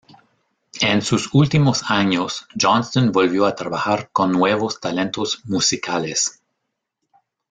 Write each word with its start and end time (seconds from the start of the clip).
En 0.81 1.03
sus 1.03 1.31
últimos 1.35 1.83
años, 1.91 2.47
Johnston 2.59 3.11
volvió 3.11 3.45
a 3.45 3.53
trabajar 3.53 4.09
con 4.11 4.31
nuevos 4.31 4.79
talentos 4.79 5.41
musicales. 5.45 6.41